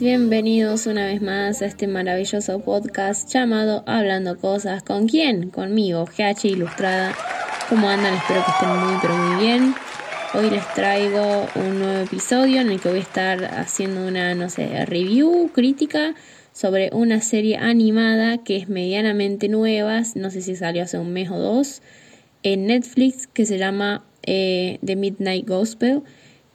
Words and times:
bienvenidos 0.00 0.86
una 0.86 1.06
vez 1.06 1.20
más 1.20 1.60
a 1.60 1.66
este 1.66 1.88
maravilloso 1.88 2.60
podcast 2.60 3.28
llamado 3.32 3.82
Hablando 3.86 4.38
Cosas. 4.38 4.82
¿Con 4.84 5.08
quién? 5.08 5.50
Conmigo, 5.50 6.04
GH 6.04 6.44
Ilustrada. 6.44 7.14
¿Cómo 7.68 7.88
andan? 7.88 8.14
Espero 8.14 8.44
que 8.44 8.50
estén 8.52 8.68
muy 8.68 8.94
pero 9.02 9.16
muy 9.16 9.44
bien. 9.44 9.74
Hoy 10.34 10.50
les 10.50 10.66
traigo 10.74 11.46
un 11.56 11.80
nuevo 11.80 12.04
episodio 12.04 12.60
en 12.60 12.70
el 12.70 12.80
que 12.80 12.90
voy 12.90 12.98
a 12.98 13.02
estar 13.02 13.44
haciendo 13.44 14.06
una, 14.06 14.34
no 14.36 14.48
sé, 14.50 14.86
review, 14.86 15.50
crítica 15.52 16.14
sobre 16.52 16.90
una 16.92 17.20
serie 17.20 17.56
animada 17.56 18.38
que 18.38 18.56
es 18.56 18.68
medianamente 18.68 19.48
nueva, 19.48 20.02
no 20.14 20.30
sé 20.30 20.42
si 20.42 20.54
salió 20.54 20.84
hace 20.84 20.98
un 20.98 21.12
mes 21.12 21.30
o 21.30 21.38
dos, 21.38 21.82
en 22.44 22.66
Netflix 22.66 23.26
que 23.26 23.46
se 23.46 23.58
llama 23.58 24.04
eh, 24.22 24.78
The 24.84 24.94
Midnight 24.94 25.48
Gospel. 25.48 26.02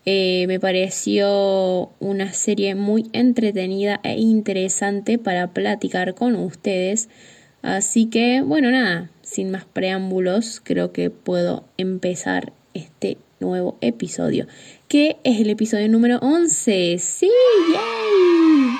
Eh, 0.06 0.46
me 0.48 0.60
pareció 0.60 1.92
una 2.00 2.34
serie 2.34 2.76
muy 2.76 3.10
entretenida 3.14 4.02
e 4.04 4.20
interesante 4.20 5.18
para 5.18 5.54
platicar 5.54 6.14
con 6.14 6.36
ustedes. 6.36 7.10
Así 7.62 8.08
que, 8.08 8.42
bueno, 8.42 8.70
nada, 8.72 9.10
sin 9.22 9.52
más 9.52 9.64
preámbulos, 9.64 10.62
creo 10.62 10.92
que 10.92 11.10
puedo 11.10 11.64
empezar 11.78 12.52
este 12.74 13.18
nuevo 13.40 13.78
episodio, 13.80 14.48
que 14.90 15.18
es 15.24 15.40
el 15.40 15.50
episodio 15.50 15.88
número 15.88 16.18
11. 16.22 16.98
¡Sí! 17.00 17.30
¡Yay! 17.72 18.78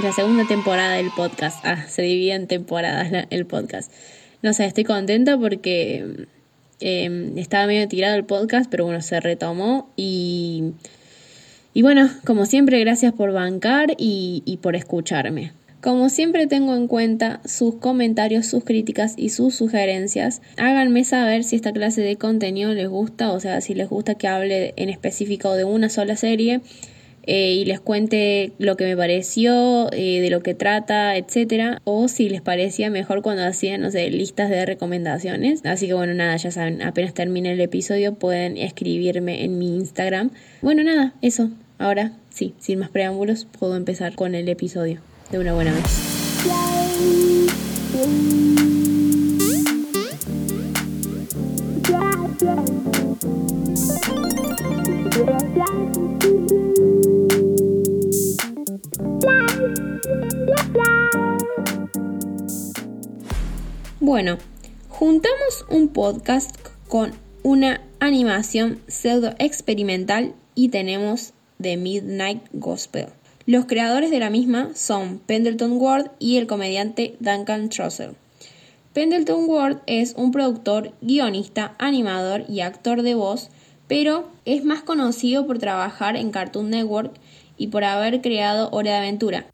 La 0.00 0.12
segunda 0.12 0.46
temporada 0.46 0.96
del 0.96 1.10
podcast. 1.16 1.64
Ah, 1.64 1.86
se 1.88 2.02
divide 2.02 2.34
en 2.34 2.46
temporadas 2.46 3.26
el 3.30 3.46
podcast. 3.46 3.90
No 4.42 4.52
sé, 4.52 4.66
estoy 4.66 4.84
contenta 4.84 5.38
porque 5.38 6.26
Em, 6.80 7.36
estaba 7.38 7.66
medio 7.66 7.88
tirado 7.88 8.16
el 8.16 8.24
podcast, 8.24 8.70
pero 8.70 8.84
bueno, 8.84 9.00
se 9.00 9.18
retomó 9.20 9.90
y, 9.96 10.72
y 11.72 11.82
bueno, 11.82 12.10
como 12.24 12.46
siempre, 12.46 12.80
gracias 12.80 13.12
por 13.12 13.32
bancar 13.32 13.92
y, 13.98 14.42
y 14.44 14.58
por 14.58 14.76
escucharme. 14.76 15.52
Como 15.80 16.08
siempre 16.08 16.46
tengo 16.46 16.74
en 16.74 16.88
cuenta 16.88 17.40
sus 17.44 17.76
comentarios, 17.76 18.46
sus 18.46 18.64
críticas 18.64 19.14
y 19.16 19.28
sus 19.28 19.54
sugerencias. 19.54 20.42
Háganme 20.56 21.04
saber 21.04 21.44
si 21.44 21.56
esta 21.56 21.72
clase 21.72 22.00
de 22.00 22.16
contenido 22.16 22.74
les 22.74 22.88
gusta, 22.88 23.30
o 23.30 23.40
sea, 23.40 23.60
si 23.60 23.74
les 23.74 23.88
gusta 23.88 24.16
que 24.16 24.26
hable 24.26 24.74
en 24.76 24.88
específico 24.88 25.54
de 25.54 25.64
una 25.64 25.88
sola 25.88 26.16
serie 26.16 26.60
eh, 27.26 27.52
y 27.52 27.64
les 27.64 27.80
cuente 27.80 28.52
lo 28.58 28.76
que 28.76 28.84
me 28.84 28.96
pareció, 28.96 29.88
eh, 29.92 30.20
de 30.20 30.30
lo 30.30 30.42
que 30.42 30.54
trata, 30.54 31.16
etcétera, 31.16 31.82
o 31.84 32.08
si 32.08 32.28
les 32.28 32.40
parecía 32.40 32.88
mejor 32.88 33.22
cuando 33.22 33.44
hacían, 33.44 33.80
no 33.80 33.90
sé, 33.90 34.08
listas 34.10 34.48
de 34.48 34.64
recomendaciones. 34.64 35.64
Así 35.64 35.88
que 35.88 35.94
bueno, 35.94 36.14
nada, 36.14 36.36
ya 36.36 36.50
saben, 36.50 36.82
apenas 36.82 37.14
termine 37.14 37.52
el 37.52 37.60
episodio 37.60 38.14
pueden 38.14 38.56
escribirme 38.56 39.44
en 39.44 39.58
mi 39.58 39.76
Instagram. 39.76 40.30
Bueno, 40.62 40.84
nada, 40.84 41.14
eso. 41.20 41.50
Ahora 41.78 42.12
sí, 42.30 42.54
sin 42.58 42.78
más 42.78 42.88
preámbulos, 42.88 43.46
puedo 43.58 43.76
empezar 43.76 44.14
con 44.14 44.34
el 44.34 44.48
episodio 44.48 45.00
de 45.30 45.38
una 45.38 45.52
buena 45.52 45.74
vez. 45.74 45.82
Bueno, 64.00 64.38
juntamos 64.88 65.64
un 65.68 65.88
podcast 65.88 66.54
con 66.88 67.12
una 67.42 67.80
animación 67.98 68.80
pseudo 68.86 69.34
experimental 69.38 70.34
y 70.54 70.68
tenemos 70.68 71.32
The 71.60 71.76
Midnight 71.76 72.42
Gospel. 72.52 73.06
Los 73.46 73.66
creadores 73.66 74.10
de 74.10 74.18
la 74.18 74.30
misma 74.30 74.70
son 74.74 75.18
Pendleton 75.18 75.72
Ward 75.80 76.10
y 76.18 76.36
el 76.36 76.46
comediante 76.46 77.16
Duncan 77.20 77.68
Trussell. 77.68 78.16
Pendleton 78.92 79.44
Ward 79.48 79.82
es 79.86 80.14
un 80.16 80.30
productor, 80.30 80.92
guionista, 81.00 81.74
animador 81.78 82.44
y 82.48 82.60
actor 82.60 83.02
de 83.02 83.14
voz, 83.14 83.50
pero 83.88 84.28
es 84.44 84.64
más 84.64 84.82
conocido 84.82 85.46
por 85.46 85.58
trabajar 85.58 86.16
en 86.16 86.30
Cartoon 86.30 86.70
Network 86.70 87.12
y 87.56 87.68
por 87.68 87.84
haber 87.84 88.20
creado 88.20 88.68
Hora 88.70 88.92
de 88.92 88.96
Aventura. 88.98 89.46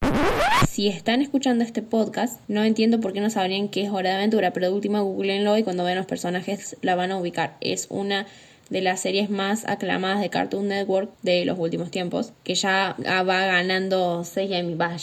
Si 0.69 0.89
están 0.89 1.21
escuchando 1.21 1.65
este 1.65 1.83
podcast, 1.83 2.41
no 2.49 2.65
entiendo 2.65 3.01
por 3.01 3.13
qué 3.13 3.21
no 3.21 3.31
sabrían 3.31 3.69
qué 3.69 3.85
es 3.85 3.91
Hora 3.91 4.11
de 4.11 4.17
Aventura, 4.17 4.53
pero 4.53 4.69
de 4.69 4.73
última 4.73 5.01
googleenlo 5.01 5.59
y 5.59 5.63
cuando 5.63 5.85
vean 5.85 5.99
los 5.99 6.07
personajes 6.07 6.77
la 6.81 6.95
van 6.95 7.13
a 7.13 7.19
ubicar. 7.19 7.57
Es 7.61 7.87
una 7.91 8.27
de 8.71 8.81
las 8.81 9.01
series 9.01 9.29
más 9.29 9.67
aclamadas 9.67 10.21
de 10.21 10.31
Cartoon 10.31 10.69
Network 10.69 11.11
de 11.21 11.45
los 11.45 11.59
últimos 11.59 11.91
tiempos, 11.91 12.33
que 12.43 12.55
ya 12.55 12.97
va 12.99 13.45
ganando 13.45 14.25
6 14.25 14.51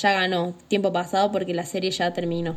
ya 0.01 0.11
ganó 0.13 0.55
tiempo 0.67 0.91
pasado 0.91 1.31
porque 1.31 1.53
la 1.53 1.65
serie 1.65 1.91
ya 1.91 2.11
terminó. 2.11 2.55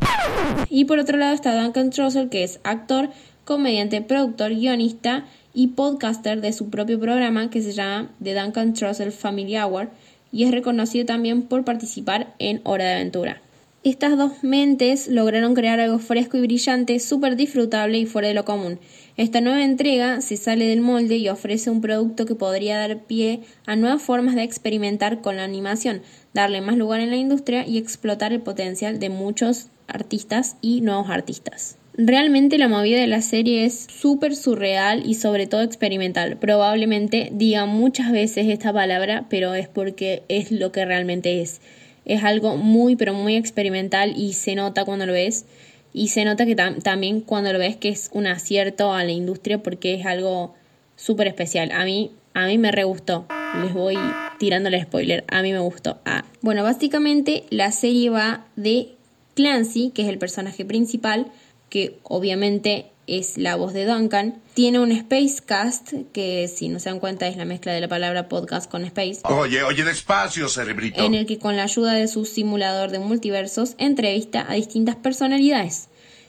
Y 0.70 0.86
por 0.86 0.98
otro 0.98 1.18
lado 1.18 1.34
está 1.34 1.60
Duncan 1.60 1.90
Trussell, 1.90 2.30
que 2.30 2.44
es 2.44 2.60
actor, 2.64 3.10
comediante, 3.44 4.00
productor, 4.00 4.54
guionista 4.54 5.26
y 5.52 5.68
podcaster 5.68 6.40
de 6.40 6.54
su 6.54 6.70
propio 6.70 6.98
programa 6.98 7.50
que 7.50 7.60
se 7.60 7.72
llama 7.72 8.10
The 8.22 8.34
Duncan 8.34 8.72
Trussell 8.72 9.12
Family 9.12 9.58
Hour 9.58 9.90
y 10.32 10.44
es 10.44 10.50
reconocido 10.50 11.06
también 11.06 11.42
por 11.42 11.64
participar 11.64 12.34
en 12.38 12.60
Hora 12.64 12.86
de 12.86 12.94
Aventura. 12.94 13.42
Estas 13.84 14.16
dos 14.16 14.44
mentes 14.44 15.08
lograron 15.08 15.54
crear 15.54 15.80
algo 15.80 15.98
fresco 15.98 16.36
y 16.36 16.40
brillante, 16.40 17.00
súper 17.00 17.34
disfrutable 17.34 17.98
y 17.98 18.06
fuera 18.06 18.28
de 18.28 18.34
lo 18.34 18.44
común. 18.44 18.78
Esta 19.16 19.40
nueva 19.40 19.64
entrega 19.64 20.20
se 20.20 20.36
sale 20.36 20.66
del 20.66 20.80
molde 20.80 21.16
y 21.16 21.28
ofrece 21.28 21.68
un 21.68 21.80
producto 21.80 22.24
que 22.24 22.36
podría 22.36 22.78
dar 22.78 23.00
pie 23.00 23.40
a 23.66 23.74
nuevas 23.74 24.00
formas 24.00 24.36
de 24.36 24.44
experimentar 24.44 25.20
con 25.20 25.36
la 25.36 25.42
animación, 25.42 26.02
darle 26.32 26.60
más 26.60 26.76
lugar 26.76 27.00
en 27.00 27.10
la 27.10 27.16
industria 27.16 27.66
y 27.66 27.76
explotar 27.76 28.32
el 28.32 28.40
potencial 28.40 29.00
de 29.00 29.10
muchos 29.10 29.66
artistas 29.88 30.56
y 30.60 30.80
nuevos 30.80 31.10
artistas. 31.10 31.76
Realmente 31.94 32.56
la 32.56 32.68
movida 32.68 32.98
de 32.98 33.06
la 33.06 33.20
serie 33.20 33.66
es 33.66 33.86
súper 33.90 34.34
surreal 34.34 35.02
y 35.04 35.14
sobre 35.14 35.46
todo 35.46 35.60
experimental. 35.60 36.38
Probablemente 36.38 37.28
diga 37.32 37.66
muchas 37.66 38.10
veces 38.10 38.48
esta 38.48 38.72
palabra, 38.72 39.26
pero 39.28 39.54
es 39.54 39.68
porque 39.68 40.22
es 40.28 40.50
lo 40.50 40.72
que 40.72 40.86
realmente 40.86 41.42
es. 41.42 41.60
Es 42.06 42.24
algo 42.24 42.56
muy, 42.56 42.96
pero 42.96 43.12
muy 43.12 43.36
experimental 43.36 44.14
y 44.16 44.32
se 44.32 44.54
nota 44.54 44.86
cuando 44.86 45.04
lo 45.04 45.12
ves. 45.12 45.44
Y 45.92 46.08
se 46.08 46.24
nota 46.24 46.46
que 46.46 46.56
también 46.56 47.20
cuando 47.20 47.52
lo 47.52 47.58
ves 47.58 47.76
que 47.76 47.90
es 47.90 48.08
un 48.14 48.26
acierto 48.26 48.94
a 48.94 49.04
la 49.04 49.12
industria 49.12 49.62
porque 49.62 49.94
es 49.94 50.06
algo 50.06 50.54
súper 50.96 51.26
especial. 51.26 51.72
A 51.72 51.84
mí, 51.84 52.10
a 52.32 52.46
mí 52.46 52.56
me 52.56 52.72
re 52.72 52.84
gustó. 52.84 53.26
Les 53.62 53.74
voy 53.74 53.98
tirando 54.38 54.70
el 54.70 54.80
spoiler. 54.82 55.24
A 55.28 55.42
mí 55.42 55.52
me 55.52 55.58
gustó. 55.58 55.98
Ah. 56.06 56.24
Bueno, 56.40 56.62
básicamente 56.62 57.44
la 57.50 57.70
serie 57.70 58.08
va 58.08 58.46
de 58.56 58.94
Clancy, 59.34 59.90
que 59.90 60.02
es 60.02 60.08
el 60.08 60.18
personaje 60.18 60.64
principal, 60.64 61.26
que 61.72 61.98
obviamente 62.02 62.90
es 63.06 63.38
la 63.38 63.56
voz 63.56 63.72
de 63.72 63.86
Duncan. 63.86 64.42
Tiene 64.52 64.78
un 64.78 64.94
Spacecast, 64.94 65.94
que 66.12 66.46
si 66.46 66.68
no 66.68 66.78
se 66.78 66.90
dan 66.90 67.00
cuenta 67.00 67.26
es 67.26 67.38
la 67.38 67.46
mezcla 67.46 67.72
de 67.72 67.80
la 67.80 67.88
palabra 67.88 68.28
podcast 68.28 68.70
con 68.70 68.84
space. 68.84 69.20
Oye, 69.24 69.62
oye, 69.62 69.82
despacio, 69.82 70.50
cerebrito. 70.50 71.02
En 71.02 71.14
el 71.14 71.24
que 71.24 71.38
con 71.38 71.56
la 71.56 71.62
ayuda 71.62 71.94
de 71.94 72.08
su 72.08 72.26
simulador 72.26 72.90
de 72.90 72.98
multiversos 72.98 73.74
entrevista 73.78 74.44
a 74.46 74.52
distintas 74.52 74.96
personalidades. 74.96 75.88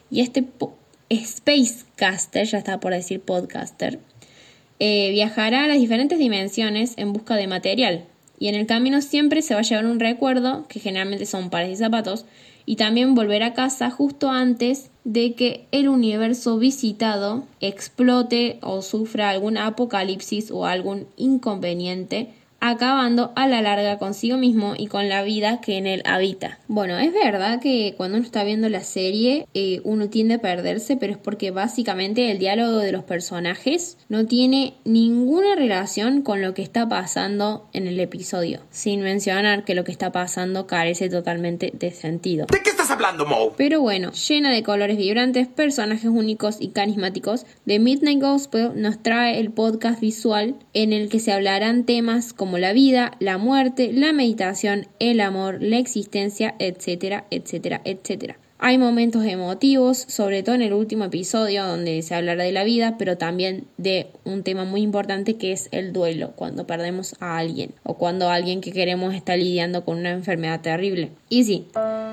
Y 0.10 0.22
este 0.22 0.46
Spacecaster, 1.12 2.48
ya 2.48 2.60
está 2.60 2.80
por 2.80 2.94
decir 2.94 3.20
podcaster, 3.20 4.00
eh, 4.80 5.12
viajará 5.12 5.66
a 5.66 5.68
las 5.68 5.78
diferentes 5.78 6.20
dimensiones 6.20 6.94
en 6.96 7.12
busca 7.12 7.36
de 7.36 7.48
material. 7.48 8.06
Y 8.40 8.48
en 8.48 8.56
el 8.56 8.66
camino 8.66 9.02
siempre 9.02 9.42
se 9.42 9.56
va 9.56 9.60
a 9.60 9.64
llevar 9.64 9.88
un 9.88 10.00
recuerdo, 10.00 10.70
que 10.70 10.80
generalmente 10.80 11.26
son 11.26 11.50
pares 11.50 11.72
y 11.74 11.76
zapatos, 11.76 12.24
y 12.66 12.76
también 12.78 13.16
volver 13.16 13.44
a 13.44 13.54
casa 13.54 13.92
justo 13.92 14.30
antes 14.30 14.90
de 15.04 15.34
que 15.34 15.68
el 15.72 15.90
universo 15.90 16.58
visitado 16.58 17.44
explote 17.60 18.60
o 18.62 18.82
sufra 18.82 19.30
algún 19.30 19.58
apocalipsis 19.58 20.52
o 20.52 20.66
algún 20.66 21.08
inconveniente 21.18 22.34
acabando 22.64 23.34
a 23.36 23.46
la 23.46 23.62
larga 23.62 23.98
consigo 23.98 24.38
mismo 24.38 24.74
y 24.78 24.88
con 24.88 25.10
la 25.10 25.22
vida 25.22 25.60
que 25.60 25.78
en 25.78 25.86
él 25.86 26.02
habita. 26.06 26.60
Bueno, 26.70 26.98
es 26.98 27.12
verdad 27.12 27.60
que 27.60 27.94
cuando 27.98 28.18
uno 28.18 28.26
está 28.26 28.46
viendo 28.46 28.70
la 28.70 28.84
serie 28.86 29.48
eh, 29.54 29.82
uno 29.84 30.08
tiende 30.08 30.36
a 30.36 30.38
perderse, 30.38 30.96
pero 30.96 31.12
es 31.12 31.18
porque 31.18 31.52
básicamente 31.52 32.32
el 32.32 32.40
diálogo 32.40 32.78
de 32.78 32.94
los 32.94 33.04
personajes 33.04 33.98
no 34.08 34.28
tiene 34.28 34.76
ninguna 34.86 35.56
relación 35.56 36.22
con 36.22 36.42
lo 36.42 36.54
que 36.54 36.62
está 36.62 36.88
pasando 36.88 37.68
en 37.74 37.86
el 37.88 38.00
episodio, 38.00 38.62
sin 38.72 39.02
mencionar 39.02 39.66
que 39.66 39.76
lo 39.76 39.84
que 39.84 39.92
está 39.92 40.14
pasando 40.14 40.66
carece 40.66 41.10
totalmente 41.10 41.74
de 41.74 41.92
sentido. 41.92 42.46
¿De 42.46 42.64
qué 42.64 42.70
estás 42.70 42.92
hablando, 42.92 43.26
Mo? 43.26 43.52
Pero 43.58 43.82
bueno, 43.82 44.14
llena 44.14 44.52
de 44.52 44.64
colores 44.64 44.96
vibrantes, 44.96 45.50
personajes 45.50 46.06
únicos 46.06 46.62
y 46.62 46.70
carismáticos, 46.70 47.46
The 47.66 47.80
Midnight 47.80 48.22
Gospel 48.22 48.72
nos 48.82 49.04
trae 49.04 49.42
el 49.42 49.52
podcast 49.52 50.00
visual 50.00 50.56
en 50.74 50.94
el 50.94 51.10
que 51.10 51.20
se 51.20 51.34
hablarán 51.34 51.84
temas 51.84 52.32
la 52.58 52.74
vida, 52.74 53.14
la 53.20 53.38
muerte, 53.38 53.92
la 53.94 54.14
meditación, 54.14 54.88
el 55.00 55.20
amor, 55.20 55.62
la 55.62 55.78
existencia, 55.78 56.56
etcétera, 56.60 57.26
etcétera, 57.30 57.82
etcétera. 57.86 58.38
Hay 58.66 58.78
momentos 58.78 59.26
emotivos, 59.26 59.98
sobre 59.98 60.42
todo 60.42 60.56
en 60.56 60.62
el 60.62 60.72
último 60.72 61.04
episodio 61.04 61.68
donde 61.68 62.02
se 62.02 62.16
hablará 62.16 62.46
de 62.46 62.54
la 62.54 62.64
vida, 62.64 62.96
pero 62.98 63.18
también 63.18 63.66
de 63.76 64.08
un 64.24 64.44
tema 64.44 64.64
muy 64.64 64.82
importante 64.82 65.36
que 65.36 65.52
es 65.52 65.68
el 65.74 65.92
duelo, 65.92 66.32
cuando 66.38 66.66
perdemos 66.66 67.14
a 67.20 67.38
alguien 67.38 67.74
o 67.84 67.96
cuando 67.98 68.30
alguien 68.30 68.62
que 68.62 68.72
queremos 68.72 69.16
está 69.16 69.36
lidiando 69.36 69.84
con 69.84 69.98
una 69.98 70.12
enfermedad 70.12 70.62
terrible. 70.62 71.10
Y 71.28 71.44
sí, 71.44 71.68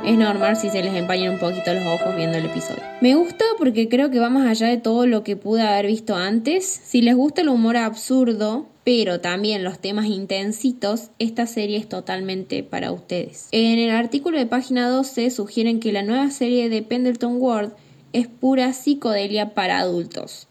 es 0.05 0.19
normal 0.19 0.57
si 0.57 0.71
se 0.71 0.83
les 0.83 0.93
empañan 0.95 1.35
un 1.35 1.39
poquito 1.39 1.73
los 1.73 1.87
ojos 1.87 2.17
viendo 2.17 2.39
el 2.39 2.47
episodio. 2.47 2.83
Me 3.01 3.15
gusta 3.15 3.45
porque 3.57 3.89
creo 3.89 4.11
que 4.11 4.19
va 4.19 4.29
más 4.29 4.49
allá 4.49 4.67
de 4.67 4.79
todo 4.79 5.07
lo 5.07 5.23
que 5.23 5.37
pude 5.37 5.63
haber 5.63 5.87
visto 5.87 6.17
antes. 6.17 6.67
Si 6.67 7.01
les 7.01 7.15
gusta 7.15 7.43
el 7.43 7.49
humor 7.49 7.77
absurdo, 7.77 8.67
pero 8.85 9.21
también 9.21 9.65
los 9.65 9.79
temas 9.79 10.07
intensitos, 10.07 11.11
esta 11.19 11.47
serie 11.47 11.77
es 11.77 11.89
totalmente 11.89 12.63
para 12.63 12.93
ustedes. 12.93 13.49
En 13.53 13.79
el 13.79 13.91
artículo 13.91 14.39
de 14.39 14.47
página 14.47 14.89
12 14.89 15.31
sugieren 15.31 15.81
que 15.81 15.93
la 15.93 16.03
nueva 16.03 16.31
serie 16.31 16.69
de 16.69 16.83
Pendleton 16.83 17.37
Ward 17.39 17.73
es 18.13 18.27
pura 18.27 18.73
psicodelia 18.73 19.55
para 19.55 19.79
adultos. 19.79 20.47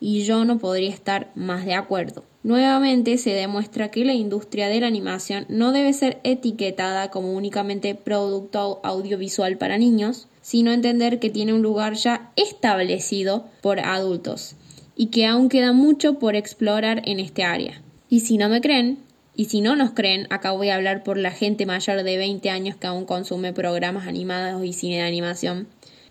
Y 0.00 0.24
yo 0.24 0.44
no 0.44 0.58
podría 0.58 0.90
estar 0.90 1.30
más 1.34 1.64
de 1.64 1.74
acuerdo. 1.74 2.24
Nuevamente 2.42 3.16
se 3.16 3.30
demuestra 3.30 3.90
que 3.90 4.04
la 4.04 4.12
industria 4.12 4.68
de 4.68 4.80
la 4.80 4.86
animación 4.86 5.46
no 5.48 5.72
debe 5.72 5.92
ser 5.94 6.20
etiquetada 6.24 7.10
como 7.10 7.32
únicamente 7.32 7.94
producto 7.94 8.80
audiovisual 8.82 9.56
para 9.56 9.78
niños, 9.78 10.28
sino 10.42 10.72
entender 10.72 11.20
que 11.20 11.30
tiene 11.30 11.54
un 11.54 11.62
lugar 11.62 11.94
ya 11.94 12.32
establecido 12.36 13.46
por 13.62 13.80
adultos 13.80 14.56
y 14.96 15.06
que 15.06 15.26
aún 15.26 15.48
queda 15.48 15.72
mucho 15.72 16.18
por 16.18 16.36
explorar 16.36 17.02
en 17.04 17.20
este 17.20 17.44
área. 17.44 17.82
Y 18.08 18.20
si 18.20 18.38
no 18.38 18.48
me 18.48 18.60
creen, 18.60 18.98
y 19.36 19.46
si 19.46 19.60
no 19.60 19.74
nos 19.74 19.90
creen, 19.90 20.26
acá 20.30 20.52
voy 20.52 20.68
a 20.68 20.76
hablar 20.76 21.02
por 21.02 21.18
la 21.18 21.32
gente 21.32 21.66
mayor 21.66 22.02
de 22.02 22.16
20 22.16 22.50
años 22.50 22.76
que 22.76 22.86
aún 22.86 23.04
consume 23.04 23.52
programas 23.52 24.06
animados 24.06 24.64
y 24.64 24.72
cine 24.72 24.96
de 24.96 25.02
animación. 25.02 25.66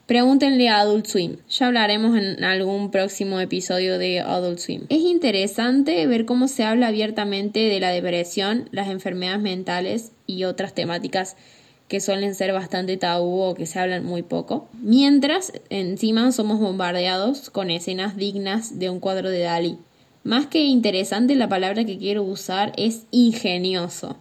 Pregúntenle 0.06 0.68
a 0.68 0.82
Adult 0.82 1.06
Swim. 1.06 1.38
Ya 1.50 1.68
hablaremos 1.68 2.18
en 2.18 2.44
algún 2.44 2.92
próximo 2.92 3.40
episodio 3.40 3.98
de 3.98 4.20
Adult 4.20 4.60
Swim. 4.60 4.82
Es 4.90 5.00
interesante 5.00 6.06
ver 6.08 6.26
cómo 6.26 6.50
se 6.50 6.66
habla 6.66 6.88
abiertamente 6.88 7.62
de 7.62 7.80
la 7.80 7.92
depresión, 7.92 8.68
las 8.72 8.90
enfermedades 8.90 9.42
mentales 9.42 10.12
y 10.28 10.44
otras 10.44 10.76
temáticas 10.76 11.38
que 11.94 12.02
suelen 12.02 12.34
ser 12.34 12.54
bastante 12.54 12.98
tabú 12.98 13.42
o 13.42 13.54
que 13.54 13.68
se 13.68 13.78
hablan 13.78 14.04
muy 14.04 14.24
poco, 14.24 14.68
mientras 14.82 15.54
encima 15.70 16.32
somos 16.32 16.60
bombardeados 16.60 17.52
con 17.52 17.70
escenas 17.70 18.18
dignas 18.18 18.80
de 18.80 18.90
un 18.90 19.00
cuadro 19.00 19.30
de 19.30 19.42
Dalí. 19.42 19.78
Más 20.24 20.48
que 20.48 20.64
interesante, 20.64 21.36
la 21.36 21.50
palabra 21.50 21.86
que 21.86 22.00
quiero 22.00 22.24
usar 22.24 22.74
es 22.78 23.04
ingenioso 23.12 24.18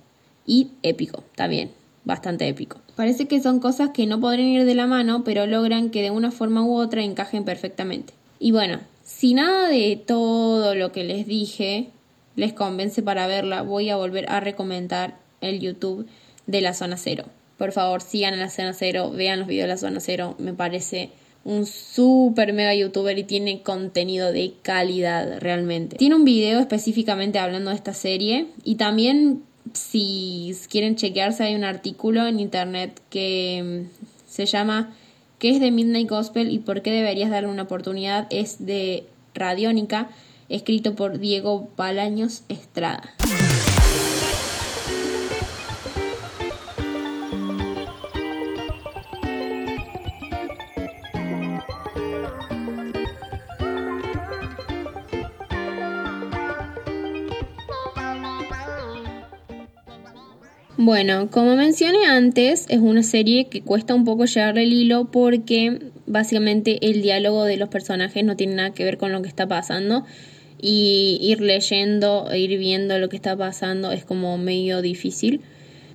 y 0.46 0.72
épico 0.82 1.24
también, 1.34 1.70
bastante 2.04 2.46
épico. 2.46 2.76
Parece 2.94 3.26
que 3.26 3.40
son 3.40 3.58
cosas 3.58 3.88
que 3.94 4.04
no 4.04 4.20
podrían 4.20 4.48
ir 4.48 4.66
de 4.66 4.74
la 4.74 4.86
mano, 4.86 5.24
pero 5.24 5.46
logran 5.46 5.88
que 5.88 6.02
de 6.02 6.10
una 6.10 6.30
forma 6.30 6.62
u 6.62 6.76
otra 6.76 7.02
encajen 7.02 7.46
perfectamente. 7.46 8.12
Y 8.38 8.52
bueno, 8.52 8.80
si 9.02 9.32
nada 9.32 9.70
de 9.70 9.96
todo 9.96 10.74
lo 10.74 10.92
que 10.92 11.04
les 11.04 11.26
dije 11.26 11.88
les 12.36 12.52
convence 12.52 13.02
para 13.02 13.26
verla, 13.26 13.62
voy 13.62 13.88
a 13.88 13.96
volver 13.96 14.28
a 14.28 14.40
recomendar 14.40 15.16
el 15.40 15.60
YouTube 15.60 16.06
de 16.46 16.60
la 16.60 16.74
zona 16.74 16.98
cero. 16.98 17.24
Por 17.58 17.72
favor, 17.72 18.02
sigan 18.02 18.34
a 18.34 18.38
la 18.38 18.50
zona 18.50 18.72
cero, 18.72 19.10
vean 19.10 19.40
los 19.40 19.48
videos 19.48 19.64
de 19.64 19.74
la 19.74 19.76
zona 19.76 20.00
cero, 20.00 20.34
me 20.38 20.52
parece 20.54 21.10
un 21.44 21.66
super 21.66 22.52
mega 22.52 22.74
youtuber 22.74 23.18
y 23.18 23.24
tiene 23.24 23.62
contenido 23.62 24.32
de 24.32 24.54
calidad 24.62 25.40
realmente. 25.40 25.96
Tiene 25.96 26.14
un 26.14 26.24
video 26.24 26.60
específicamente 26.60 27.38
hablando 27.38 27.70
de 27.70 27.76
esta 27.76 27.94
serie 27.94 28.46
y 28.64 28.76
también 28.76 29.42
si 29.72 30.54
quieren 30.68 30.96
chequearse 30.96 31.44
hay 31.44 31.54
un 31.54 31.64
artículo 31.64 32.26
en 32.26 32.40
internet 32.40 33.00
que 33.10 33.88
mm, 33.88 34.30
se 34.30 34.46
llama 34.46 34.94
¿Qué 35.38 35.50
es 35.50 35.60
de 35.60 35.70
Midnight 35.70 36.08
Gospel 36.08 36.50
y 36.50 36.58
por 36.58 36.82
qué 36.82 36.92
deberías 36.92 37.30
darle 37.30 37.48
una 37.48 37.64
oportunidad? 37.64 38.28
Es 38.30 38.64
de 38.64 39.06
Radiónica, 39.34 40.08
escrito 40.48 40.94
por 40.94 41.18
Diego 41.18 41.68
Balaños 41.76 42.44
Estrada. 42.48 43.14
Bueno, 60.84 61.30
como 61.30 61.54
mencioné 61.54 62.06
antes, 62.06 62.66
es 62.68 62.80
una 62.80 63.04
serie 63.04 63.46
que 63.46 63.62
cuesta 63.62 63.94
un 63.94 64.04
poco 64.04 64.24
llevarle 64.24 64.64
el 64.64 64.72
hilo 64.72 65.04
porque 65.12 65.78
básicamente 66.08 66.84
el 66.84 67.02
diálogo 67.02 67.44
de 67.44 67.56
los 67.56 67.68
personajes 67.68 68.24
no 68.24 68.34
tiene 68.34 68.56
nada 68.56 68.74
que 68.74 68.82
ver 68.82 68.98
con 68.98 69.12
lo 69.12 69.22
que 69.22 69.28
está 69.28 69.46
pasando 69.46 70.04
y 70.60 71.20
ir 71.22 71.40
leyendo 71.40 72.28
e 72.32 72.40
ir 72.40 72.58
viendo 72.58 72.98
lo 72.98 73.08
que 73.08 73.14
está 73.14 73.36
pasando 73.36 73.92
es 73.92 74.04
como 74.04 74.36
medio 74.38 74.82
difícil. 74.82 75.42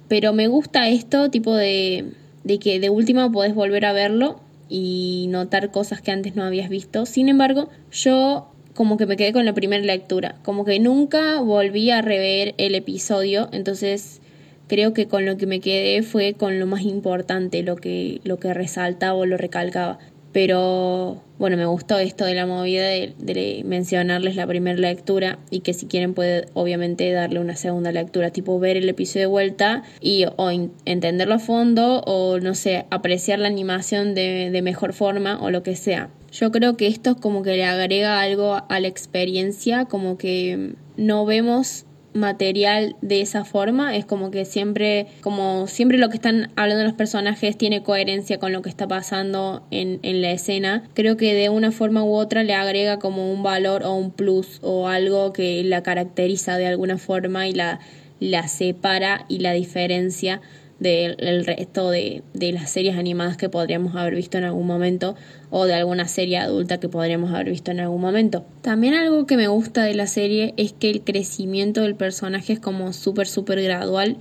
Pero 0.07 0.31
me 0.31 0.47
gusta 0.47 0.87
esto, 0.87 1.29
tipo 1.29 1.53
de, 1.53 2.05
de 2.45 2.57
que 2.57 2.79
de 2.79 2.89
última 2.89 3.29
podés 3.29 3.53
volver 3.53 3.83
a 3.83 3.91
verlo 3.91 4.39
y 4.69 5.25
notar 5.27 5.69
cosas 5.69 6.01
que 6.01 6.11
antes 6.11 6.37
no 6.37 6.43
habías 6.43 6.69
visto. 6.69 7.05
Sin 7.05 7.27
embargo, 7.27 7.67
yo 7.91 8.53
como 8.73 8.95
que 8.95 9.05
me 9.05 9.17
quedé 9.17 9.33
con 9.33 9.43
la 9.43 9.53
primera 9.53 9.83
lectura, 9.83 10.37
como 10.43 10.63
que 10.63 10.79
nunca 10.79 11.41
volví 11.41 11.91
a 11.91 12.01
rever 12.01 12.55
el 12.57 12.73
episodio, 12.73 13.49
entonces 13.51 14.21
creo 14.67 14.93
que 14.93 15.07
con 15.07 15.25
lo 15.25 15.37
que 15.37 15.47
me 15.47 15.59
quedé 15.59 16.03
fue 16.03 16.33
con 16.33 16.59
lo 16.59 16.67
más 16.67 16.81
importante, 16.81 17.63
lo 17.63 17.75
que, 17.75 18.21
lo 18.23 18.39
que 18.39 18.53
resaltaba 18.53 19.13
o 19.13 19.25
lo 19.25 19.37
recalcaba. 19.37 19.99
Pero 20.33 21.23
bueno, 21.39 21.57
me 21.57 21.65
gustó 21.65 21.97
esto 21.97 22.25
de 22.25 22.35
la 22.35 22.45
movida 22.45 22.85
de, 22.85 23.63
mencionarles 23.65 24.35
la 24.35 24.45
primera 24.45 24.77
lectura 24.77 25.39
y 25.49 25.61
que 25.61 25.73
si 25.73 25.87
quieren 25.87 26.13
puede 26.13 26.45
obviamente 26.53 27.11
darle 27.11 27.39
una 27.39 27.55
segunda 27.55 27.91
lectura, 27.91 28.29
tipo 28.29 28.59
ver 28.59 28.77
el 28.77 28.89
episodio 28.89 29.21
de 29.21 29.31
vuelta 29.31 29.83
y 29.99 30.25
o 30.35 30.51
entenderlo 30.85 31.35
a 31.35 31.39
fondo 31.39 32.01
o 32.05 32.39
no 32.39 32.55
sé, 32.55 32.85
apreciar 32.91 33.39
la 33.39 33.47
animación 33.47 34.13
de, 34.13 34.51
de 34.51 34.61
mejor 34.61 34.93
forma 34.93 35.41
o 35.41 35.49
lo 35.49 35.63
que 35.63 35.75
sea. 35.75 36.09
Yo 36.31 36.51
creo 36.51 36.77
que 36.77 36.87
esto 36.87 37.11
es 37.11 37.17
como 37.17 37.41
que 37.41 37.55
le 37.55 37.65
agrega 37.65 38.19
algo 38.19 38.61
a 38.67 38.79
la 38.79 38.87
experiencia, 38.87 39.85
como 39.85 40.17
que 40.17 40.73
no 40.97 41.25
vemos 41.25 41.85
material 42.17 42.95
de 43.01 43.21
esa 43.21 43.45
forma 43.45 43.95
es 43.95 44.05
como 44.05 44.31
que 44.31 44.45
siempre 44.45 45.07
como 45.21 45.67
siempre 45.67 45.97
lo 45.97 46.09
que 46.09 46.15
están 46.15 46.51
hablando 46.55 46.83
los 46.83 46.93
personajes 46.93 47.57
tiene 47.57 47.83
coherencia 47.83 48.39
con 48.39 48.51
lo 48.51 48.61
que 48.61 48.69
está 48.69 48.87
pasando 48.87 49.63
en, 49.71 49.99
en 50.03 50.21
la 50.21 50.31
escena. 50.31 50.83
Creo 50.93 51.17
que 51.17 51.33
de 51.33 51.49
una 51.49 51.71
forma 51.71 52.03
u 52.03 52.13
otra 52.13 52.43
le 52.43 52.53
agrega 52.53 52.99
como 52.99 53.31
un 53.31 53.43
valor 53.43 53.83
o 53.83 53.93
un 53.93 54.11
plus 54.11 54.59
o 54.61 54.87
algo 54.87 55.33
que 55.33 55.63
la 55.63 55.83
caracteriza 55.83 56.57
de 56.57 56.67
alguna 56.67 56.97
forma 56.97 57.47
y 57.47 57.53
la, 57.53 57.79
la 58.19 58.47
separa 58.47 59.25
y 59.27 59.39
la 59.39 59.53
diferencia 59.53 60.41
del 60.79 61.45
resto 61.45 61.89
de, 61.89 62.23
de, 62.33 62.51
las 62.51 62.69
series 62.69 62.97
animadas 62.97 63.37
que 63.37 63.49
podríamos 63.49 63.95
haber 63.95 64.15
visto 64.15 64.37
en 64.37 64.43
algún 64.43 64.67
momento 64.67 65.15
o 65.49 65.65
de 65.65 65.73
alguna 65.73 66.07
serie 66.07 66.37
adulta 66.37 66.79
que 66.79 66.89
podríamos 66.89 67.31
haber 67.33 67.49
visto 67.49 67.71
en 67.71 67.79
algún 67.79 68.01
momento. 68.01 68.45
También 68.61 68.93
algo 68.93 69.25
que 69.25 69.37
me 69.37 69.47
gusta 69.47 69.83
de 69.83 69.95
la 69.95 70.07
serie 70.07 70.53
es 70.57 70.73
que 70.73 70.89
el 70.89 71.01
crecimiento 71.01 71.81
del 71.81 71.95
personaje 71.95 72.53
es 72.53 72.59
como 72.59 72.93
súper, 72.93 73.27
súper 73.27 73.61
gradual. 73.61 74.17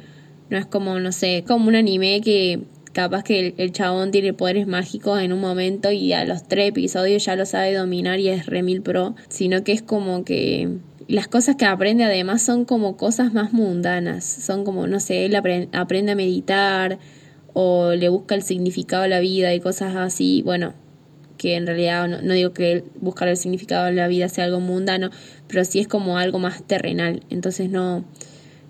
No 0.48 0.56
es 0.56 0.66
como, 0.66 0.98
no 0.98 1.12
sé, 1.12 1.44
como 1.46 1.68
un 1.68 1.74
anime 1.74 2.20
que 2.22 2.60
capaz 2.92 3.24
que 3.24 3.48
el, 3.48 3.54
el, 3.58 3.72
chabón 3.72 4.10
tiene 4.10 4.32
poderes 4.32 4.66
mágicos 4.66 5.20
en 5.20 5.34
un 5.34 5.40
momento 5.40 5.90
y 5.90 6.14
a 6.14 6.24
los 6.24 6.48
tres 6.48 6.70
episodios 6.70 7.26
ya 7.26 7.36
lo 7.36 7.44
sabe 7.44 7.74
dominar 7.74 8.20
y 8.20 8.28
es 8.28 8.46
remil 8.46 8.80
pro, 8.80 9.14
sino 9.28 9.62
que 9.64 9.72
es 9.72 9.82
como 9.82 10.24
que 10.24 10.78
las 11.08 11.28
cosas 11.28 11.56
que 11.56 11.64
aprende 11.64 12.04
además 12.04 12.42
son 12.42 12.64
como 12.64 12.96
cosas 12.96 13.32
más 13.32 13.52
mundanas, 13.52 14.24
son 14.24 14.64
como, 14.64 14.86
no 14.86 15.00
sé, 15.00 15.26
él 15.26 15.36
aprende 15.36 16.12
a 16.12 16.16
meditar 16.16 16.98
o 17.52 17.92
le 17.92 18.08
busca 18.08 18.34
el 18.34 18.42
significado 18.42 19.04
de 19.04 19.08
la 19.08 19.20
vida 19.20 19.54
y 19.54 19.60
cosas 19.60 19.94
así, 19.96 20.42
bueno, 20.42 20.74
que 21.38 21.54
en 21.54 21.66
realidad 21.66 22.08
no, 22.08 22.34
digo 22.34 22.52
que 22.52 22.84
buscar 23.00 23.28
el 23.28 23.36
significado 23.36 23.86
de 23.86 23.92
la 23.92 24.08
vida 24.08 24.28
sea 24.28 24.44
algo 24.44 24.60
mundano, 24.60 25.10
pero 25.46 25.64
sí 25.64 25.78
es 25.78 25.88
como 25.88 26.18
algo 26.18 26.38
más 26.38 26.62
terrenal, 26.64 27.22
entonces 27.30 27.70
no, 27.70 28.04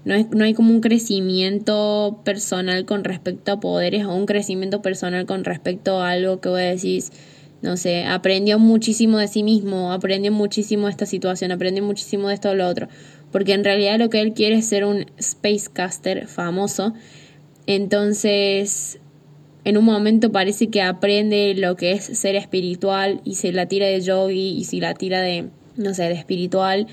no, 0.05 0.15
es, 0.15 0.29
no 0.31 0.45
hay 0.45 0.53
como 0.53 0.71
un 0.71 0.81
crecimiento 0.81 2.21
personal 2.25 2.85
con 2.85 3.05
respecto 3.05 3.53
a 3.53 3.61
poderes 3.61 4.05
o 4.05 4.15
un 4.15 4.27
crecimiento 4.27 4.83
personal 4.83 5.27
con 5.27 5.45
respecto 5.45 6.01
a 6.03 6.11
algo 6.11 6.41
que 6.41 6.49
voy 6.49 6.63
a 6.63 6.67
decir 6.67 7.03
no 7.63 7.77
sé, 7.77 8.05
aprendió 8.05 8.59
muchísimo 8.59 9.19
de 9.19 9.29
sí 9.29 9.43
mismo, 9.43 9.93
aprendió 9.93 10.31
muchísimo 10.31 10.87
de 10.87 10.93
esta 10.93 11.07
situación, 11.07 11.53
aprendió 11.53 11.83
muchísimo 11.83 12.29
de 12.29 12.35
esto 12.35 12.51
o 12.51 12.55
lo 12.55 12.69
otro. 12.69 12.89
Porque 13.33 13.53
en 13.53 13.65
realidad 13.65 13.99
lo 13.99 14.11
que 14.11 14.21
él 14.21 14.35
quiere 14.35 14.57
es 14.57 14.69
ser 14.69 14.85
un 14.85 15.07
Spacecaster 15.21 16.27
famoso. 16.27 16.95
Entonces, 17.67 19.01
en 19.65 19.77
un 19.77 19.85
momento 19.85 20.31
parece 20.31 20.69
que 20.69 20.81
aprende 20.81 21.55
lo 21.57 21.77
que 21.77 21.93
es 21.93 22.05
ser 22.05 22.37
espiritual 22.37 23.21
y 23.25 23.35
se 23.35 23.51
la 23.53 23.67
tira 23.67 23.87
de 23.87 24.01
yogi 24.01 24.57
y 24.57 24.65
se 24.65 24.77
la 24.77 24.95
tira 24.95 25.21
de, 25.23 25.49
no 25.77 25.93
sé, 25.93 26.05
de 26.05 26.13
espiritual. 26.13 26.87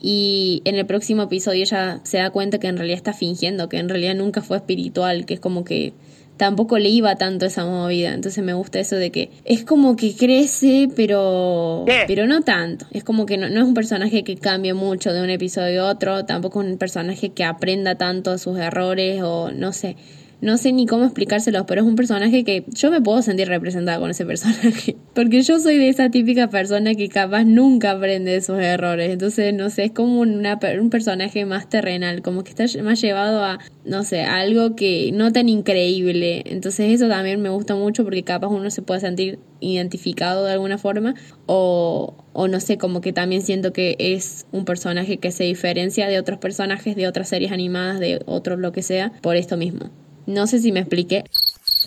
Y 0.00 0.62
en 0.64 0.76
el 0.76 0.86
próximo 0.86 1.24
episodio 1.24 1.62
ella 1.62 2.00
se 2.04 2.18
da 2.18 2.30
cuenta 2.30 2.58
que 2.58 2.66
en 2.66 2.76
realidad 2.76 2.96
está 2.96 3.12
fingiendo, 3.12 3.68
que 3.68 3.78
en 3.78 3.88
realidad 3.88 4.14
nunca 4.14 4.42
fue 4.42 4.56
espiritual, 4.56 5.26
que 5.26 5.34
es 5.34 5.40
como 5.40 5.64
que 5.64 5.92
tampoco 6.36 6.78
le 6.78 6.88
iba 6.88 7.16
tanto 7.16 7.46
esa 7.46 7.64
movida. 7.64 8.12
Entonces 8.12 8.44
me 8.44 8.54
gusta 8.54 8.80
eso 8.80 8.96
de 8.96 9.10
que 9.10 9.30
es 9.44 9.64
como 9.64 9.96
que 9.96 10.14
crece, 10.14 10.88
pero, 10.94 11.84
pero 12.06 12.26
no 12.26 12.42
tanto. 12.42 12.86
Es 12.90 13.04
como 13.04 13.26
que 13.26 13.36
no, 13.36 13.48
no 13.48 13.60
es 13.60 13.66
un 13.66 13.74
personaje 13.74 14.24
que 14.24 14.36
cambie 14.36 14.74
mucho 14.74 15.12
de 15.12 15.22
un 15.22 15.30
episodio 15.30 15.86
a 15.86 15.90
otro, 15.90 16.24
tampoco 16.24 16.62
es 16.62 16.70
un 16.70 16.78
personaje 16.78 17.30
que 17.30 17.44
aprenda 17.44 17.96
tanto 17.96 18.36
sus 18.38 18.58
errores 18.58 19.22
o 19.22 19.50
no 19.50 19.72
sé 19.72 19.96
no 20.44 20.58
sé 20.58 20.72
ni 20.72 20.86
cómo 20.86 21.04
explicárselos, 21.04 21.64
pero 21.66 21.80
es 21.80 21.86
un 21.86 21.96
personaje 21.96 22.44
que 22.44 22.64
yo 22.68 22.90
me 22.90 23.00
puedo 23.00 23.22
sentir 23.22 23.48
representada 23.48 23.98
con 23.98 24.10
ese 24.10 24.26
personaje. 24.26 24.96
Porque 25.14 25.42
yo 25.42 25.58
soy 25.58 25.78
de 25.78 25.88
esa 25.88 26.10
típica 26.10 26.48
persona 26.48 26.94
que 26.94 27.08
capaz 27.08 27.44
nunca 27.44 27.92
aprende 27.92 28.32
de 28.32 28.42
sus 28.42 28.58
errores. 28.58 29.10
Entonces, 29.10 29.54
no 29.54 29.70
sé, 29.70 29.84
es 29.84 29.92
como 29.92 30.20
una, 30.20 30.58
un 30.80 30.90
personaje 30.90 31.46
más 31.46 31.68
terrenal, 31.68 32.20
como 32.20 32.44
que 32.44 32.50
está 32.50 32.64
más 32.82 33.00
llevado 33.00 33.42
a, 33.42 33.58
no 33.84 34.04
sé, 34.04 34.22
algo 34.22 34.76
que 34.76 35.10
no 35.14 35.32
tan 35.32 35.48
increíble. 35.48 36.42
Entonces, 36.46 36.92
eso 36.92 37.08
también 37.08 37.40
me 37.40 37.48
gusta 37.48 37.74
mucho 37.74 38.04
porque 38.04 38.22
capaz 38.22 38.48
uno 38.48 38.70
se 38.70 38.82
puede 38.82 39.00
sentir 39.00 39.38
identificado 39.60 40.44
de 40.44 40.52
alguna 40.52 40.76
forma 40.76 41.14
o, 41.46 42.14
o 42.34 42.48
no 42.48 42.60
sé, 42.60 42.76
como 42.76 43.00
que 43.00 43.14
también 43.14 43.40
siento 43.40 43.72
que 43.72 43.96
es 43.98 44.44
un 44.52 44.66
personaje 44.66 45.16
que 45.16 45.30
se 45.30 45.44
diferencia 45.44 46.06
de 46.06 46.18
otros 46.18 46.38
personajes 46.38 46.96
de 46.96 47.08
otras 47.08 47.30
series 47.30 47.50
animadas, 47.50 47.98
de 47.98 48.20
otros 48.26 48.58
lo 48.58 48.72
que 48.72 48.82
sea, 48.82 49.10
por 49.22 49.36
esto 49.36 49.56
mismo. 49.56 49.90
No 50.26 50.46
sé 50.46 50.58
si 50.60 50.72
me 50.72 50.80
expliqué. 50.80 51.24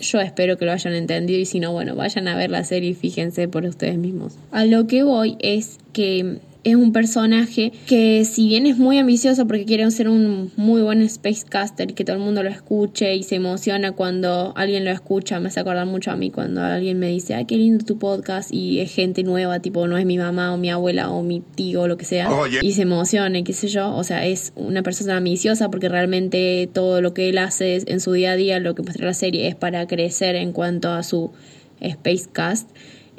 Yo 0.00 0.20
espero 0.20 0.56
que 0.56 0.64
lo 0.64 0.72
hayan 0.72 0.94
entendido 0.94 1.40
y 1.40 1.44
si 1.44 1.58
no, 1.58 1.72
bueno, 1.72 1.96
vayan 1.96 2.28
a 2.28 2.36
ver 2.36 2.50
la 2.50 2.62
serie 2.64 2.90
y 2.90 2.94
fíjense 2.94 3.48
por 3.48 3.64
ustedes 3.64 3.98
mismos. 3.98 4.34
A 4.52 4.64
lo 4.64 4.86
que 4.86 5.02
voy 5.02 5.36
es 5.40 5.78
que 5.92 6.38
es 6.64 6.74
un 6.74 6.92
personaje 6.92 7.72
que 7.86 8.24
si 8.24 8.48
bien 8.48 8.66
es 8.66 8.78
muy 8.78 8.98
ambicioso 8.98 9.46
porque 9.46 9.64
quiere 9.64 9.88
ser 9.90 10.08
un 10.08 10.50
muy 10.56 10.82
buen 10.82 11.08
Spacecaster, 11.08 11.94
que 11.94 12.04
todo 12.04 12.16
el 12.16 12.22
mundo 12.22 12.42
lo 12.42 12.50
escuche 12.50 13.14
y 13.14 13.22
se 13.22 13.36
emociona 13.36 13.92
cuando 13.92 14.52
alguien 14.56 14.84
lo 14.84 14.90
escucha, 14.90 15.40
me 15.40 15.48
hace 15.48 15.60
acordar 15.60 15.86
mucho 15.86 16.10
a 16.10 16.16
mí 16.16 16.30
cuando 16.30 16.62
alguien 16.62 16.98
me 16.98 17.08
dice, 17.08 17.34
ay, 17.34 17.44
qué 17.44 17.56
lindo 17.56 17.84
tu 17.84 17.98
podcast 17.98 18.52
y 18.52 18.80
es 18.80 18.92
gente 18.92 19.22
nueva, 19.22 19.60
tipo 19.60 19.86
no 19.86 19.96
es 19.98 20.06
mi 20.06 20.18
mamá 20.18 20.52
o 20.52 20.56
mi 20.56 20.70
abuela 20.70 21.10
o 21.10 21.22
mi 21.22 21.40
tío 21.40 21.82
o 21.82 21.88
lo 21.88 21.96
que 21.96 22.04
sea, 22.04 22.28
y 22.60 22.72
se 22.72 22.82
emociona 22.82 23.42
qué 23.42 23.52
sé 23.52 23.68
yo, 23.68 23.94
o 23.94 24.04
sea, 24.04 24.26
es 24.26 24.52
una 24.56 24.82
persona 24.82 25.16
ambiciosa 25.16 25.70
porque 25.70 25.88
realmente 25.88 26.68
todo 26.72 27.00
lo 27.00 27.14
que 27.14 27.28
él 27.28 27.38
hace 27.38 27.82
en 27.86 28.00
su 28.00 28.12
día 28.12 28.32
a 28.32 28.36
día, 28.36 28.58
lo 28.58 28.74
que 28.74 28.82
muestra 28.82 29.06
la 29.06 29.14
serie 29.14 29.48
es 29.48 29.54
para 29.54 29.86
crecer 29.86 30.34
en 30.34 30.52
cuanto 30.52 30.90
a 30.90 31.02
su 31.02 31.30
Spacecast. 31.82 32.70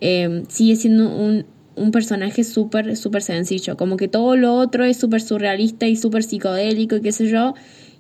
Eh, 0.02 0.44
sigue 0.48 0.76
siendo 0.76 1.10
un 1.10 1.46
un 1.80 1.92
personaje 1.92 2.44
súper, 2.44 2.96
súper 2.98 3.22
sencillo. 3.22 3.78
Como 3.78 3.98
que 3.98 4.08
todo 4.08 4.36
lo 4.36 4.54
otro 4.56 4.84
es 4.84 4.98
súper 4.98 5.22
surrealista 5.22 5.88
y 5.88 5.96
súper 5.96 6.24
psicodélico 6.24 6.98
y 6.98 7.02
qué 7.02 7.12
sé 7.12 7.28
yo. 7.28 7.54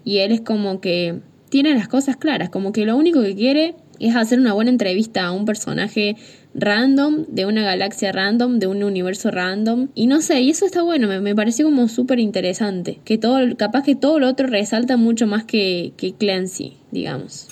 Y 0.04 0.20
él 0.20 0.32
es 0.32 0.42
como 0.42 0.82
que 0.82 1.20
tiene 1.50 1.74
las 1.74 1.88
cosas 1.88 2.18
claras. 2.18 2.50
Como 2.50 2.72
que 2.72 2.86
lo 2.86 2.96
único 2.96 3.22
que 3.22 3.36
quiere 3.36 3.76
es 4.00 4.16
hacer 4.16 4.40
una 4.40 4.54
buena 4.54 4.72
entrevista 4.72 5.26
a 5.26 5.32
un 5.32 5.46
personaje 5.46 6.16
random, 6.54 7.26
de 7.28 7.46
una 7.46 7.64
galaxia 7.64 8.12
random, 8.12 8.60
de 8.60 8.68
un 8.68 8.84
universo 8.84 9.32
random. 9.32 9.90
Y 9.96 10.08
no 10.08 10.22
sé, 10.22 10.42
y 10.42 10.50
eso 10.50 10.66
está 10.66 10.82
bueno, 10.82 11.08
me, 11.08 11.20
me 11.20 11.36
pareció 11.36 11.66
como 11.66 11.88
súper 11.88 12.20
interesante. 12.20 13.00
Que 13.04 13.18
todo, 13.18 13.40
capaz 13.58 13.84
que 13.84 13.96
todo 13.96 14.20
lo 14.20 14.28
otro 14.28 14.48
resalta 14.48 14.98
mucho 14.98 15.28
más 15.28 15.44
que, 15.44 15.94
que 15.98 16.14
Clancy, 16.14 16.78
digamos. 16.92 17.48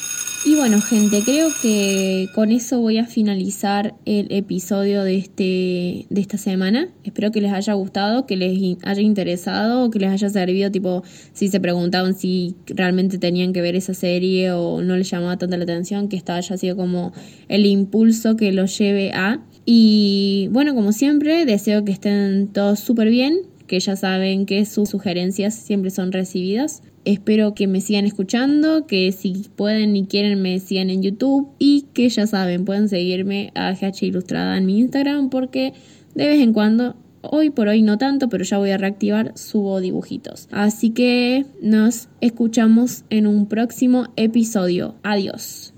Y 0.47 0.55
bueno, 0.55 0.79
gente, 0.79 1.23
creo 1.25 1.49
que 1.61 2.29
con 2.33 2.53
eso 2.53 2.79
voy 2.79 2.99
a 2.99 3.05
finalizar 3.05 3.95
el 4.05 4.31
episodio 4.31 5.03
de, 5.03 5.17
este, 5.17 6.05
de 6.09 6.21
esta 6.21 6.37
semana. 6.37 6.87
Espero 7.03 7.33
que 7.33 7.41
les 7.41 7.51
haya 7.51 7.73
gustado, 7.73 8.25
que 8.25 8.37
les 8.37 8.77
haya 8.83 9.01
interesado, 9.01 9.89
que 9.91 9.99
les 9.99 10.09
haya 10.09 10.29
servido, 10.29 10.71
tipo, 10.71 11.03
si 11.33 11.49
se 11.49 11.59
preguntaban 11.59 12.15
si 12.15 12.55
realmente 12.65 13.17
tenían 13.17 13.51
que 13.51 13.59
ver 13.59 13.75
esa 13.75 13.93
serie 13.93 14.53
o 14.53 14.81
no 14.81 14.95
les 14.95 15.09
llamaba 15.09 15.37
tanta 15.37 15.57
la 15.57 15.65
atención, 15.65 16.07
que 16.07 16.15
esta 16.15 16.37
haya 16.37 16.55
sido 16.55 16.77
como 16.77 17.11
el 17.49 17.65
impulso 17.65 18.37
que 18.37 18.53
los 18.53 18.77
lleve 18.77 19.11
a. 19.11 19.41
Y 19.65 20.47
bueno, 20.53 20.73
como 20.73 20.93
siempre, 20.93 21.45
deseo 21.45 21.83
que 21.83 21.91
estén 21.91 22.47
todos 22.53 22.79
súper 22.79 23.09
bien, 23.09 23.41
que 23.67 23.79
ya 23.79 23.95
saben 23.95 24.45
que 24.45 24.65
sus 24.65 24.89
sugerencias 24.89 25.53
siempre 25.53 25.91
son 25.91 26.12
recibidas. 26.12 26.83
Espero 27.05 27.53
que 27.53 27.67
me 27.67 27.81
sigan 27.81 28.05
escuchando, 28.05 28.88
que 28.88 29.12
si 29.12 29.45
pueden 29.55 29.95
y 29.95 30.07
quieren 30.07 30.41
me 30.41 30.59
sigan 30.59 30.89
en 30.89 31.03
YouTube 31.03 31.50
y 31.59 31.86
que 31.93 32.09
ya 32.09 32.27
saben, 32.27 32.65
pueden 32.65 32.89
seguirme 32.89 33.51
a 33.55 33.74
GH 33.74 34.03
Ilustrada 34.03 34.57
en 34.57 34.65
mi 34.65 34.79
Instagram 34.79 35.29
porque 35.29 35.74
de 36.15 36.27
vez 36.27 36.41
en 36.41 36.51
cuando, 36.51 36.95
hoy 37.21 37.50
por 37.50 37.67
hoy 37.67 37.81
no 37.81 37.97
tanto, 37.97 38.27
pero 38.27 38.43
ya 38.43 38.57
voy 38.57 38.71
a 38.71 38.77
reactivar, 38.77 39.33
subo 39.38 39.79
dibujitos. 39.79 40.47
Así 40.51 40.89
que 40.89 41.45
nos 41.62 42.09
escuchamos 42.21 43.03
en 43.09 43.27
un 43.27 43.47
próximo 43.47 44.07
episodio. 44.15 44.95
Adiós. 45.03 45.74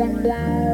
blah 0.00 0.16
blah 0.24 0.69